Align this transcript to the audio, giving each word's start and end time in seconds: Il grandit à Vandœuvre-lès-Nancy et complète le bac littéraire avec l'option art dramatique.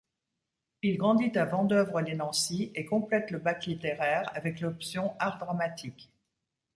Il 0.81 0.97
grandit 0.97 1.31
à 1.37 1.45
Vandœuvre-lès-Nancy 1.45 2.71
et 2.73 2.85
complète 2.85 3.29
le 3.29 3.37
bac 3.37 3.67
littéraire 3.67 4.31
avec 4.35 4.59
l'option 4.59 5.13
art 5.19 5.37
dramatique. 5.37 6.11